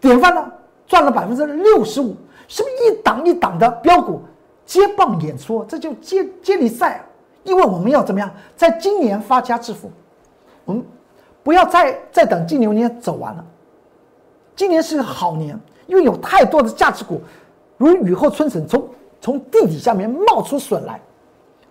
[0.00, 0.50] 典范呢
[0.86, 2.16] 赚了百分之六十五，
[2.48, 4.22] 是不是一档一档的标股
[4.64, 5.62] 接棒演出？
[5.64, 7.04] 这就接接力赛啊！
[7.44, 9.90] 因为我们要怎么样，在今年发家致富，
[10.64, 10.82] 我们
[11.48, 13.42] 不要再再等金牛年走完了，
[14.54, 17.22] 今年是个好年，因为有太多的价值股
[17.78, 18.86] 如雨后春笋从。
[19.18, 21.00] 从地底下面冒出笋来，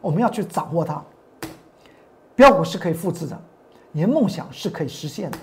[0.01, 0.99] 我们要去掌握它。
[2.35, 3.39] 标股是可以复制的，
[3.91, 5.37] 你的梦想是可以实现的。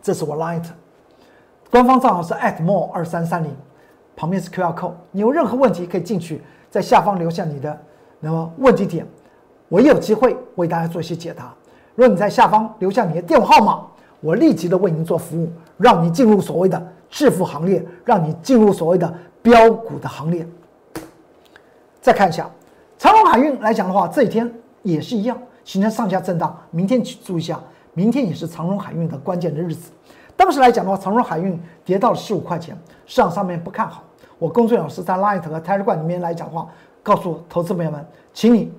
[0.00, 0.64] 这是我 Light
[1.70, 3.54] 官方账号是 atmore 二三三零，
[4.16, 4.94] 旁边是 QR code。
[5.10, 7.78] 你有任何问题可以进去，在下方留下你的
[8.20, 9.06] 那么问题点，
[9.68, 11.54] 我也有机会为大家做一些解答。
[11.94, 13.86] 如果你在下方留下你的电话号码，
[14.20, 20.46] 我立即的为您做服务，让你进入所谓的致富行列，让你进入所谓的标股的行列。
[22.00, 22.50] 再看一下
[22.98, 24.52] 长荣海运来讲的话，这一天
[24.82, 25.36] 也是一样。
[25.64, 27.60] 形成上下震荡，明天去注意一下，
[27.94, 29.92] 明天也是长荣海运的关键的日子。
[30.36, 32.76] 当时来讲的话，长荣海运跌到了十五块钱，
[33.06, 34.02] 市场上面不看好。
[34.40, 36.66] 我工作老师在 Light 和 t e r e g r 里面来讲话，
[37.00, 38.72] 告诉投资朋友们，请你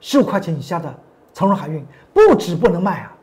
[0.00, 0.92] 十五块钱以下的
[1.38, 3.16] 长荣海运不止不能卖啊，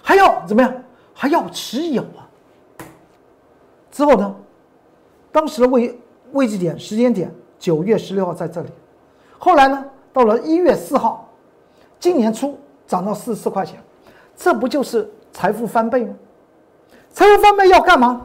[0.00, 0.72] 还要怎么样？
[1.12, 2.22] 还要持有啊。
[3.90, 4.32] 之后呢，
[5.32, 5.98] 当时的位
[6.30, 8.68] 位置点时间点九月十六号在这里，
[9.40, 11.28] 后来呢，到了一月四号。
[11.98, 13.82] 今年初涨到四十四块钱，
[14.36, 16.14] 这不就是财富翻倍吗？
[17.10, 18.24] 财富翻倍要干嘛？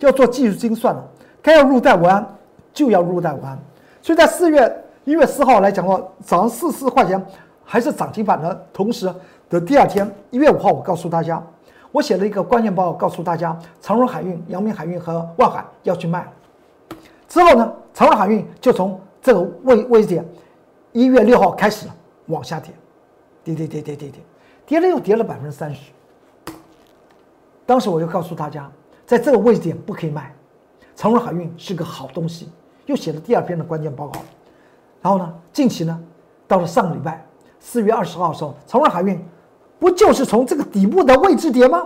[0.00, 1.08] 要做技术精算了。
[1.40, 2.36] 该要入袋为安，
[2.72, 3.56] 就要入袋为安。
[4.02, 7.24] 所以在四月一月四号来讲的话，涨四十四块钱，
[7.64, 9.12] 还是涨停板的同时
[9.48, 11.42] 的第二天，一月五号，我告诉大家，
[11.90, 16.30] 我写了一个关键报告，告诉大家，长荣海运、阳明海运和万海要去卖。
[17.28, 20.24] 之后呢，长荣海运就从这个位位置点，
[20.92, 21.88] 一月六号开始
[22.26, 22.72] 往下跌。
[23.42, 24.20] 跌跌跌跌跌跌，
[24.64, 25.92] 跌了又跌了百分之三十。
[27.66, 28.70] 当时我就告诉大家，
[29.04, 30.34] 在这个位置点不可以卖。
[30.96, 32.48] 长荣海运是个好东西，
[32.86, 34.20] 又写了第二篇的关键报告。
[35.02, 36.02] 然后呢，近期呢，
[36.48, 37.22] 到了上个礼拜
[37.64, 39.18] 四月二十号的时候，长荣海运
[39.78, 41.82] 不就是从这个底部的位置跌吗？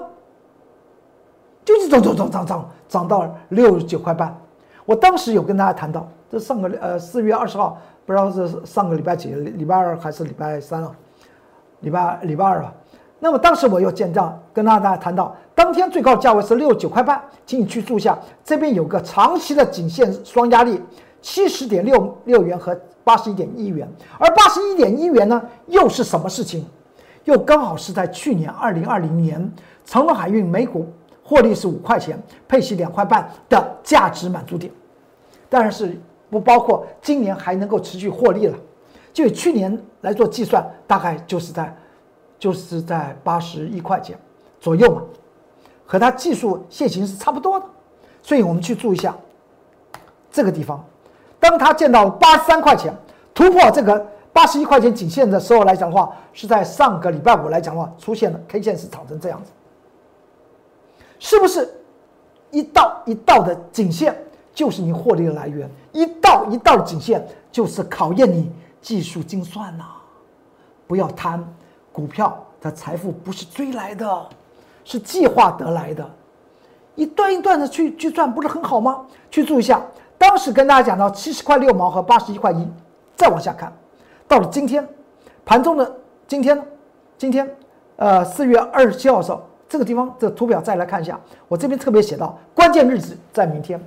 [1.65, 4.37] 就是涨涨涨涨涨涨到六十九块半。
[4.85, 10.91] 我当时有跟大家谈到，这上个呃四月二十号，不知道是上个礼拜几，礼拜二还是礼拜三了。
[11.81, 12.75] 礼拜礼拜二吧，
[13.21, 20.83] 那么当时我又见到跟大家谈到，当天最高价位是六十九块半，请你去注下，这边有个长期的颈线双压力，
[21.21, 26.65] 七十点六六元和八十一点一元，而八十一点一元呢，又是什么事情？
[27.25, 29.53] 又刚好是在去年二零二零年，
[29.85, 30.91] 长隆海运每股
[31.23, 34.73] 获利是五块钱，配息两块半的价值满足点，
[35.49, 36.01] 当然是
[36.31, 38.57] 不包括今年还能够持续获利了。
[39.13, 41.77] 就以去年来做计算，大概就是在，
[42.39, 44.17] 就是在八十一块钱
[44.61, 45.03] 左右嘛，
[45.85, 47.67] 和它技术线型是差不多的，
[48.23, 49.17] 所以我们去注意一下
[50.31, 50.85] 这个地方，
[51.41, 52.95] 当它见到八十三块钱
[53.35, 59.51] 突破这个八十一块钱颈线的时候来讲的话，是在上个礼拜五来讲的话出现了 K 线是长成这样子，
[61.19, 61.69] 是不是
[62.51, 64.17] 一道一道的颈线
[64.55, 68.51] 就是你获利的来源，一道一道的颈线就是考验你。
[68.81, 69.85] 技术精算呐，
[70.87, 71.45] 不要贪，
[71.93, 74.27] 股票的财富不是追来的，
[74.85, 76.09] 是计划得来的，
[76.95, 79.05] 一段一段的去去赚，不是很好吗？
[79.33, 79.85] 去注意一下，
[80.19, 82.69] 当时跟大家讲到七十块六毛和八十一块一，
[83.17, 83.73] 再往下看，
[84.27, 84.87] 到了今天
[85.47, 85.91] 盘中的
[86.27, 86.61] 今天，
[87.17, 87.49] 今天
[87.97, 93.81] 呃四月二十七号的时候，这个地方这图表再来看一下，我这边特别写到关键日子在明天。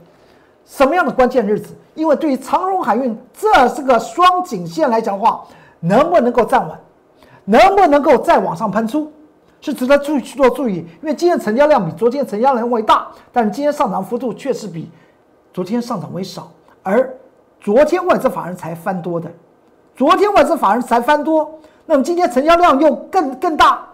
[0.65, 1.75] 什么样的关键日子？
[1.95, 5.43] 因为对于长荣海运，这是个双颈线来讲的话，
[5.81, 6.77] 能不能够站稳，
[7.43, 9.11] 能不能够再往上喷出，
[9.59, 10.75] 是值得注意去做注意。
[10.75, 14.89] 因为今天成交量比昨天成交量为大，但是今天上涨幅度确实比
[15.53, 16.51] 昨天上涨为少。
[16.83, 17.13] 而
[17.59, 19.31] 昨天外资法人才翻多的，
[19.95, 23.87] 昨天外资法人才翻多，那么今天成交量又更更大，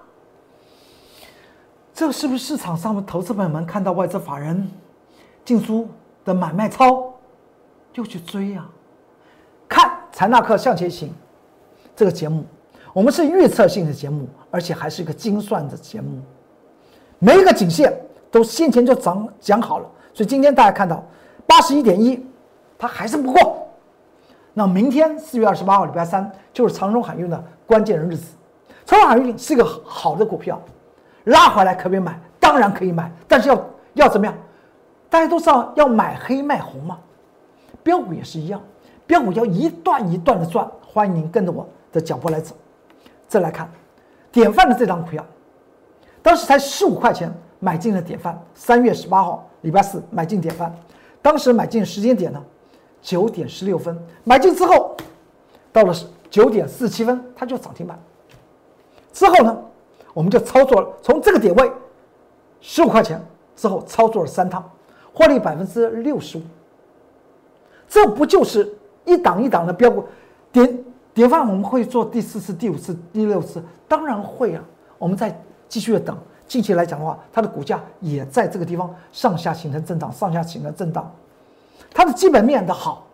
[1.94, 4.70] 这是不是市场上的投资朋友们看到外资法人
[5.44, 5.88] 进出？
[6.26, 7.14] 的买卖超，
[7.94, 8.66] 又去追呀！
[9.66, 11.10] 看财纳克向前行
[11.96, 12.44] 这个节目，
[12.92, 16.20] 我们是预测性的节目，而且还是一个精算的节目，
[17.18, 17.98] 每一个颈线
[18.30, 19.90] 都先前就讲讲好了。
[20.14, 21.02] 所以今天大家看到
[21.48, 22.24] 八十一点一，
[22.78, 23.68] 它还是不过。
[24.54, 28.36] 那明天四月二十八号礼拜三就是长荣海运的关键日子。
[28.86, 30.62] 长荣海运是一个好的股票，
[31.26, 32.20] 拉回来可不可以买？
[32.40, 34.36] 当然可以买，但是要要怎么样？
[35.10, 36.98] 大家都知道要买黑卖红嘛，
[37.82, 38.62] 标股也是一样，
[39.06, 40.70] 标股要一段一段的赚。
[40.82, 42.56] 欢迎您跟着我的脚步来走。
[43.28, 43.70] 再来看
[44.32, 45.24] 典范的这张股票，
[46.22, 50.74] 当时才十五块钱买进了典范，三月十八号礼拜四买进典范，
[51.28, 52.42] 当时买进时间点呢
[53.02, 54.96] 九点十六分，买进之后
[55.74, 55.94] 到了
[56.30, 58.00] 九点四七分它就涨停板。
[59.12, 59.58] 之后呢，
[60.14, 61.70] 我们就操作了，从这个点位
[62.62, 63.22] 十五块钱
[63.58, 64.64] 之后操作了三趟。
[65.12, 66.42] 获利百分之六十五，
[67.90, 68.74] 这不就是
[69.04, 70.06] 一档一档的标股，
[70.54, 74.64] 典典范我们会做第四次、第五次、第六次，当然会啊。
[74.98, 76.18] 我们再继续的等。
[76.48, 81.12] 近期来讲的话，它的股价也在这个地方上下形成震荡，上下形成震荡。
[81.94, 83.06] 它的基本面的好，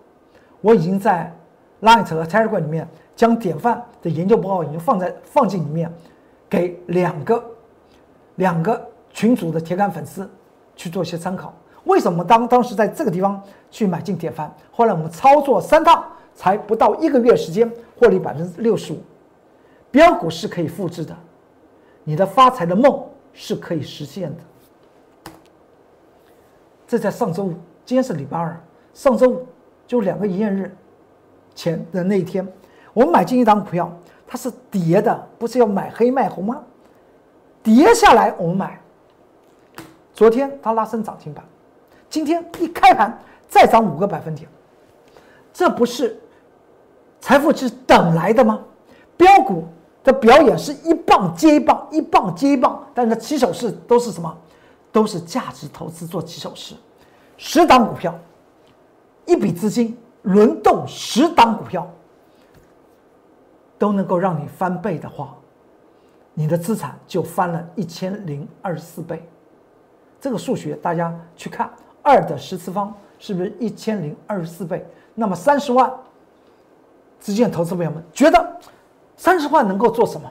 [0.61, 1.33] 我已经在
[1.81, 5.91] Light 和 Telegram 里面将典范的研究报告已经放在放进里面，
[6.47, 7.43] 给两个
[8.35, 8.79] 两个
[9.11, 10.29] 群组的铁杆粉丝
[10.75, 11.53] 去做一些参考。
[11.85, 14.53] 为什么当当时在这个地方去买进典范？
[14.71, 16.03] 后来我们操作三趟，
[16.35, 17.69] 才不到一个月时间，
[17.99, 19.01] 获利百分之六十五。
[19.91, 21.15] 标股是可以复制的，
[22.03, 23.03] 你的发财的梦。
[23.33, 25.33] 是可以实现的。
[26.87, 27.53] 这在上周五，
[27.85, 28.55] 今天是礼拜二，
[28.93, 29.47] 上周五
[29.87, 30.75] 就两个营业日
[31.55, 32.47] 前的那一天，
[32.93, 33.91] 我们买进一档股票，
[34.27, 36.63] 它是跌的，不是要买黑卖红吗？
[37.63, 38.79] 跌下来我们买。
[40.13, 41.43] 昨天它拉升涨停板，
[42.09, 43.17] 今天一开盘
[43.47, 44.47] 再涨五个百分点，
[45.51, 46.19] 这不是
[47.19, 48.63] 财富是等来的吗？
[49.17, 49.67] 标股。
[50.03, 54.37] 的表演是一棒接一棒，一棒接一棒，但是起手式都是什么？
[54.91, 56.75] 都是价值投资做起手式。
[57.37, 58.13] 十档股票，
[59.25, 61.89] 一笔资金轮动十档股票，
[63.79, 65.35] 都能够让你翻倍的话，
[66.33, 69.27] 你的资产就翻了一千零二十四倍。
[70.21, 71.69] 这个数学大家去看，
[72.01, 74.85] 二的十次方是不是一千零二十四倍？
[75.15, 75.91] 那么三十万
[77.19, 78.59] 资金的投资朋友们觉得？
[79.23, 80.29] 三十万能够做什么？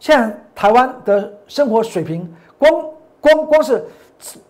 [0.00, 2.28] 现在台湾的生活水平，
[2.58, 2.84] 光
[3.20, 3.86] 光光是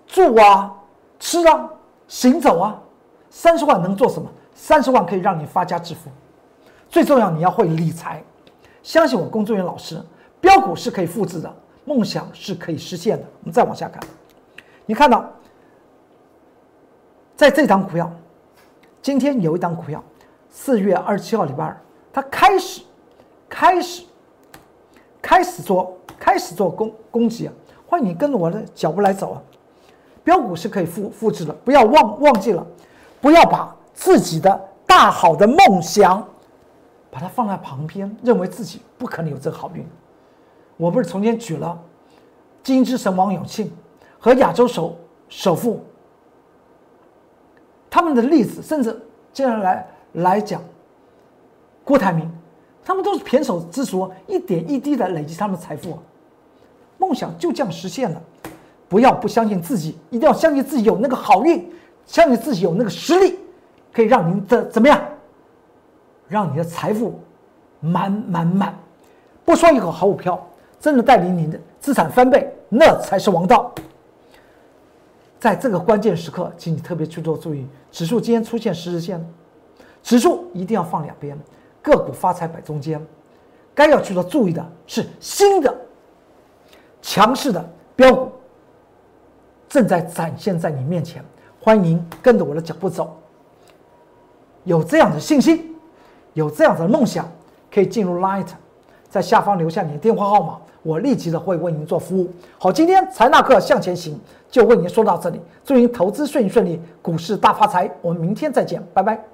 [0.07, 0.75] 住啊、
[1.19, 1.71] 吃啊、
[2.09, 2.81] 行走啊，
[3.29, 4.27] 三十万能做什么？
[4.55, 6.09] 三十万可以让你发家致富。
[6.89, 8.25] 最重要，你要会理财。
[8.83, 10.03] 相信我，工作人员老师，
[10.41, 11.55] 标股是可以复制的，
[11.85, 13.25] 梦想是可以实现的。
[13.41, 14.03] 我们再往下看，
[14.87, 15.31] 你看到，
[17.37, 18.11] 在这档股票，
[19.03, 20.03] 今天有一档股票，
[20.49, 21.79] 四月二十七号礼拜二，
[22.15, 22.81] 它开始。
[23.55, 24.03] 开始，
[25.23, 27.53] 开始做，开始做攻攻击啊！
[27.87, 29.41] 欢迎你跟着我的脚步来走啊！
[30.25, 32.67] 标股是可以复复制的，不要忘忘记了，
[33.21, 36.27] 不要把自己的大好的梦想，
[37.13, 39.87] 把它放在旁边，认为自己不可能有这个好运。
[40.77, 41.81] 我不是从前举了
[42.61, 43.73] 金之神王永庆
[44.19, 44.97] 和亚洲首
[45.29, 45.81] 首富
[47.89, 49.01] 他们的例子，甚至
[49.33, 50.61] 接下来来讲
[51.85, 52.29] 郭台铭。
[52.85, 55.99] 他们都是胼手之足，一点一滴的累积他们的财富，
[56.99, 58.21] 梦想就这样实现了。
[58.89, 61.69] 不要不相信自己，一定要相信自己有那个好运，
[62.07, 63.39] 相信自己有那个实力，
[63.93, 65.01] 可以让您的怎么样？
[66.29, 67.19] 让你的财富
[67.81, 68.79] 满满满。
[69.45, 70.47] 不说一口好股票，
[70.79, 73.73] 真的带领您的资产翻倍，那才是王道。
[75.41, 79.23] 在这个关键时刻，请你特别去做注意，指数今天出现十日线，
[80.03, 81.39] 指数一定要放两边。
[81.85, 82.99] 个股发财摆中间，
[83.75, 85.73] 该要去做注意的是新的
[87.03, 87.63] 强势的
[87.95, 88.33] 标股
[89.69, 91.23] 正在展现在你面前，
[91.61, 93.15] 欢迎跟着我的脚步走。
[94.63, 95.77] 有这样的信心，
[96.33, 97.31] 有这样的梦想，
[97.71, 98.47] 可以进入 Light，
[99.11, 102.33] 在下方留下你的电话号码，我立即的会为您做服务。
[102.57, 104.19] 好，今天财纳克向前行
[104.49, 107.91] 就为您说到这里，祝您投资顺利顺利，股市大发财。
[108.01, 109.34] 我们明天再见，拜拜。